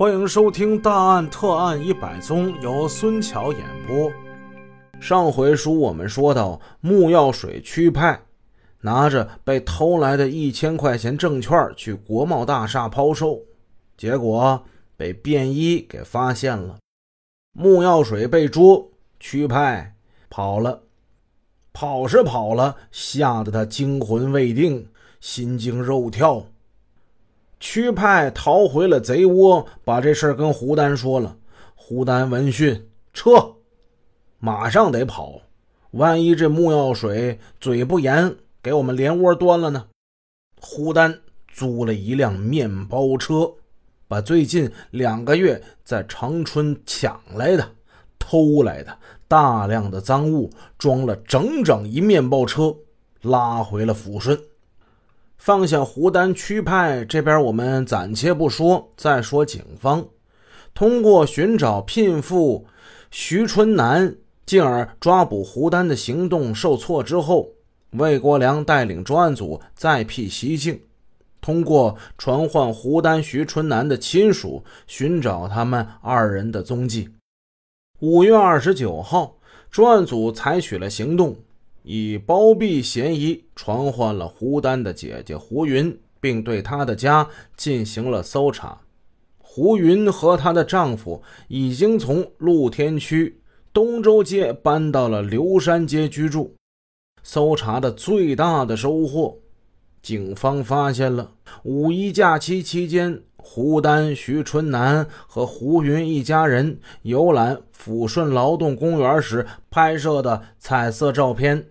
[0.00, 4.10] 欢迎收听《大案特案一百宗》，由孙桥演播。
[4.98, 8.18] 上回书我们说到，木药水区派
[8.80, 13.40] 拿着被偷来的一千块钱证券去国贸大厦抛售，
[13.98, 14.64] 结果
[14.96, 16.78] 被便衣给发现了。
[17.52, 19.96] 木药水被捉，区派
[20.30, 20.80] 跑了，
[21.74, 24.88] 跑是跑了，吓得他惊魂未定，
[25.20, 26.46] 心惊肉跳。
[27.60, 31.36] 区派逃回了贼窝，把这事跟胡丹说了。
[31.74, 33.56] 胡丹闻讯撤，
[34.38, 35.42] 马上得跑。
[35.92, 39.88] 万一这木药水嘴不严，给我们连窝端了呢？
[40.60, 43.52] 胡丹租了一辆面包车，
[44.08, 47.72] 把最近两个月在长春抢来的、
[48.18, 48.96] 偷来的
[49.28, 52.74] 大量的赃物装了整整一面包车，
[53.22, 54.40] 拉回了抚顺。
[55.40, 58.92] 放下胡丹区派这边，我们暂且不说。
[58.94, 60.06] 再说警方，
[60.74, 62.66] 通过寻找聘妇
[63.10, 64.14] 徐春南，
[64.44, 67.48] 进而抓捕胡丹的行动受挫之后，
[67.92, 70.78] 魏国良带领专案组再辟蹊径，
[71.40, 77.08] 通过传唤胡丹、徐春南的亲属，寻找他们二人的踪迹。
[78.00, 79.38] 五月二十九号，
[79.70, 81.34] 专案组采取了行动。
[81.82, 88.80] 以包庇嫌疑传唤了胡丹的姐姐胡云，并对她的家进行了搜查。
[89.38, 93.40] 胡云和她的丈夫已经从露天区
[93.72, 96.54] 东周街搬到了刘山街居住。
[97.22, 99.38] 搜查的最大的收获，
[100.00, 101.32] 警方发现了
[101.64, 111.66] 五一假期期间，胡丹、徐春南和胡云一家人游览抚顺劳动公园时拍摄的彩色照片。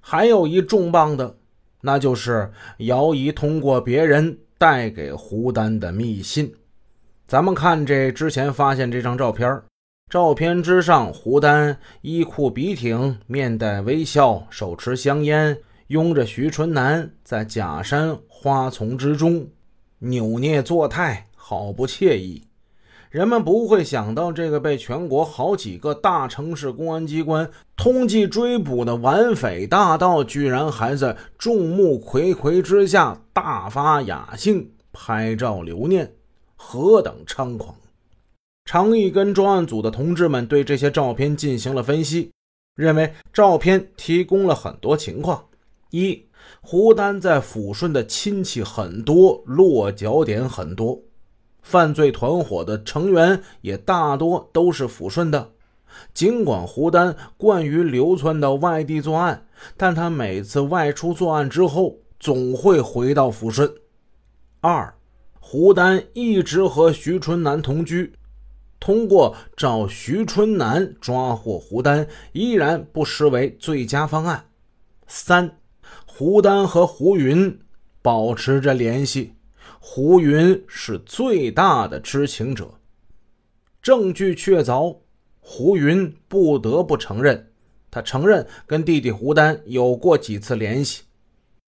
[0.00, 1.34] 还有一重磅的，
[1.80, 6.54] 那就是姚怡通过别人带给胡丹的密信。
[7.26, 9.60] 咱们看这之前发现这张照片，
[10.08, 19.48] 照片之上，胡丹衣裤笔挺，面带微笑，手持香烟，拥着徐春南在假山花丛之中
[20.00, 22.44] 扭捏作态，好不惬意。
[23.10, 36.12] 人们不会想到，这个被全国好几个大城市公安机关通缉追捕的顽匪大盗，居然还在众目睽睽之下大发雅兴拍照留念，
[36.54, 37.74] 何等猖狂！
[38.66, 42.30] 常毅跟专案组的同志们对这些照片进行了分析，
[42.76, 45.42] 认为照片提供了很多情况：
[45.90, 46.26] 一，
[46.60, 51.00] 胡丹在抚顺的亲戚很多，落脚点很多。
[51.62, 55.52] 犯罪团伙的成员也大多都是抚顺的。
[56.14, 59.46] 尽管胡丹惯于流窜到外地作案，
[59.76, 63.72] 但他每次外出作案之后，总会回到抚顺。
[64.60, 64.94] 二，
[65.40, 68.12] 胡丹一直和徐春南同居，
[68.78, 74.44] 通过找徐春南抓获胡丹，依然不失为最佳方案。
[75.06, 75.58] 三，
[76.18, 77.60] 胡丹和胡云
[78.02, 79.34] 保持着联系。
[79.78, 82.74] 胡云是最大的知情者，
[83.80, 84.96] 证据确凿。
[85.38, 87.52] 胡云不得不承认，
[87.88, 91.04] 他承认跟弟弟胡丹有过几次联系。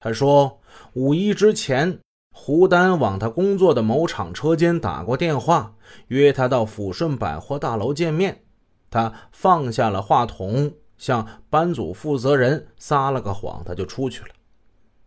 [0.00, 0.60] 他说，
[0.94, 2.00] 五一之前，
[2.34, 5.76] 胡丹往他工作的某厂车间打过电话，
[6.08, 8.42] 约他到抚顺百货大楼见面。
[8.90, 10.72] 他放下了话筒，
[11.02, 14.28] 向班组负责人撒了个谎，他就出去了。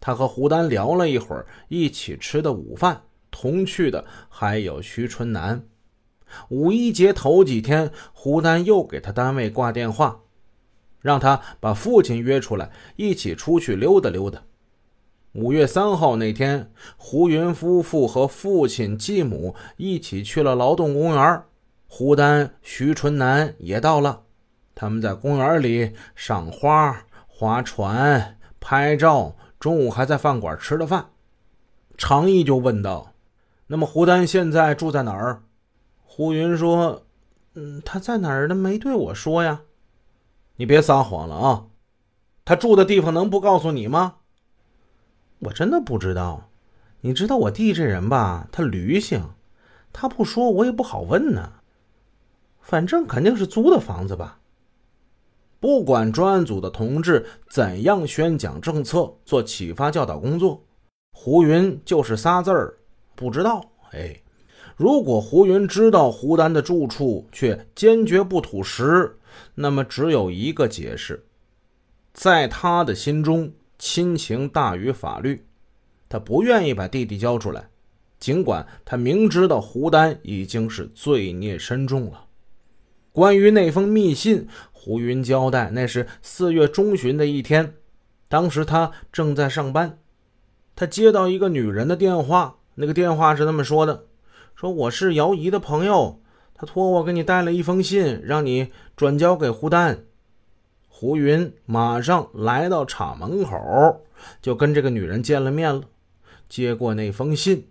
[0.01, 3.01] 他和胡丹聊了一会儿，一起吃的午饭，
[3.31, 5.63] 同去的还有徐春南。
[6.49, 10.19] 五一节头几天，胡丹又给他单位挂电话，
[10.99, 14.43] 让他把父亲约出来，一起出去溜达溜达。
[15.31, 21.43] 五月三号那天，胡云夫妇和父亲继母一起去了劳动公园，
[21.87, 24.24] 胡丹、徐春南也到了。
[24.75, 29.35] 他们在公园里赏花、划船、拍照。
[29.57, 31.09] 中午还在饭馆吃了饭，
[31.97, 33.13] 常毅就问道
[33.65, 35.41] ：“那么胡丹现在住在哪儿？”
[36.05, 37.03] 胡云说
[37.55, 38.53] ：“嗯，他在哪儿呢？
[38.53, 39.61] 没对我说呀。”
[40.57, 41.65] 你别撒谎了啊！
[42.43, 44.17] 他住的地方能不告诉你吗？
[45.39, 46.49] 我真的不知道。
[47.01, 48.47] 你知道我弟这人吧？
[48.51, 49.31] 他驴性，
[49.91, 51.53] 他不说我也不好问呢。
[52.61, 54.39] 反正肯定是租的房子吧。
[55.59, 60.63] 不管专案组的同志怎样宣讲政策、做启发教导工作，
[61.11, 62.77] 胡云就是仨字儿
[63.15, 63.71] 不知道。
[63.91, 64.21] 哎，
[64.75, 69.17] 如果胡云知道胡丹的住处，却坚决不吐实，
[69.55, 71.25] 那么只有一个解释：
[72.13, 75.45] 在他的心中，亲情大于法律，
[76.07, 77.69] 他不愿意把弟弟交出来。
[78.19, 82.25] 尽管他明知道胡丹已经是罪孽深重了。
[83.11, 84.47] 关于那封密信，
[84.85, 87.73] 胡云交代，那是四月中旬的一天，
[88.27, 89.97] 当时他正在上班，
[90.75, 94.05] 他接到一个女人的电话，那个电话是这么说的
[94.53, 96.21] ：“说我是姚姨的朋友，
[96.53, 100.03] 他托我给你带了一封信，让你转交给胡丹。”
[100.87, 104.05] 胡云马上来到厂门口，
[104.39, 105.81] 就跟这个女人见了面了，
[106.47, 107.69] 接过那封信。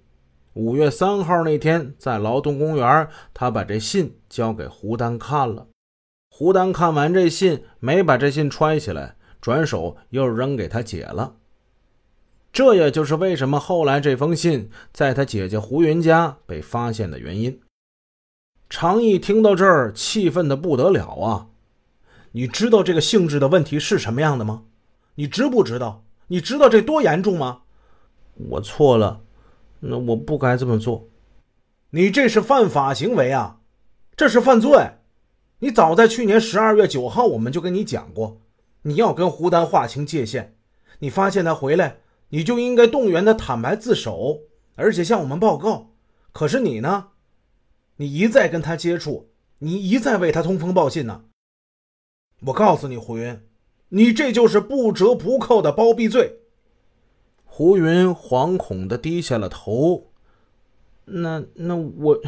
[0.55, 5.69] 五月三号那天，在劳动公园，他把这信交给胡丹看了。
[6.37, 11.37] 胡丹看完这信，没把这信揣起来，转手又扔给他姐了。
[12.53, 17.61] 这也就是为什么后来这封信在他姐姐胡云家被发现的原因。
[18.69, 21.47] 常毅听到这儿，气愤的不得了啊！
[22.33, 24.65] 你知道这个性质的问题是什么样的吗？
[25.15, 26.03] 你知不知道？
[26.27, 27.61] 你知道这多严重吗？
[28.35, 29.21] 我错了，
[29.79, 31.07] 那我不该这么做。
[31.91, 33.61] 你这是犯法行为啊，
[34.17, 34.95] 这是犯罪。
[35.65, 38.39] 你早在去年十二月九号，我们就跟你讲过，
[38.83, 40.59] 你要跟胡丹划清界限。
[40.99, 44.41] 你发现他回来，你就应该动员他坦白自首，
[44.75, 45.95] 而且向我们报告。
[46.33, 47.07] 可是你呢？
[47.97, 49.31] 你一再跟他接触，
[49.61, 51.25] 你一再为他通风报信呢。
[52.41, 53.41] 我告诉你，胡云，
[53.89, 56.41] 你这就是不折不扣的包庇罪。
[57.47, 60.11] 胡云惶恐的低下了头。
[61.07, 62.21] 那那我，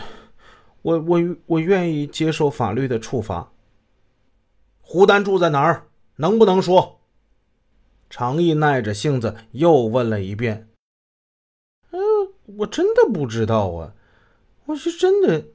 [0.86, 3.50] 我我我愿意接受法律的处罚。
[4.80, 5.88] 胡丹住在哪儿？
[6.14, 7.00] 能不能说？
[8.08, 10.68] 常毅耐着性子又问了一遍。
[11.90, 11.98] 嗯，
[12.58, 13.94] 我真的不知道啊，
[14.66, 15.46] 我是真的。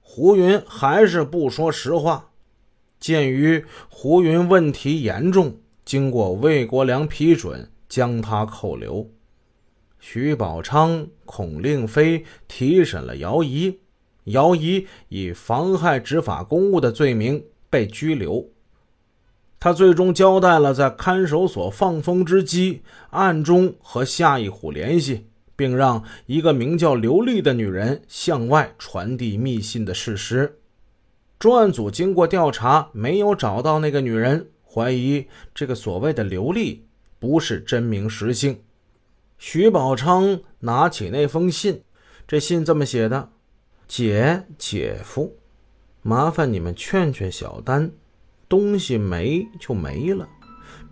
[0.00, 2.32] 胡云还是不说实话。
[2.98, 9.08] 鉴于胡云问题严重，经过魏国良批准，将他扣留。
[10.00, 13.78] 徐宝昌、孔令飞提审了姚仪，
[14.24, 18.48] 姚怡以妨害执法公务的罪名被拘留。
[19.58, 30.58] 他最终交代了在看守所放风之机，暗中和夏一虎联系，并让一个名叫刘丽的女人向外传递密信的事实。
[31.38, 36.86] 专案组经过调查，没有找到那个女人，怀疑这个所谓的刘丽
[37.18, 38.60] 不是真名实姓。
[39.36, 41.82] 徐宝昌拿起那封信，
[42.26, 43.30] 这信这么写的
[43.90, 45.34] ：“姐姐夫，
[46.02, 47.90] 麻烦你们劝劝小丹，
[48.48, 50.28] 东西没就没了，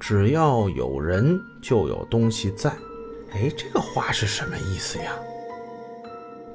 [0.00, 2.72] 只要有人就有东西在。”
[3.30, 5.12] 哎，这个话是什么意思呀？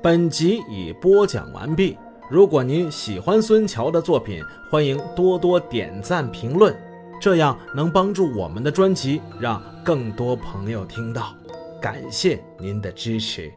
[0.01, 1.97] 本集已播讲完毕。
[2.29, 6.75] 如果您喜欢孙桥的作品，欢迎多多点赞评论，
[7.21, 11.33] 这样能帮助我们的专辑让更多朋友听到。
[11.81, 13.49] 感谢您的支持。